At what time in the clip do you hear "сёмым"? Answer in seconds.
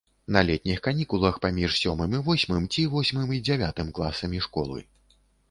1.81-2.15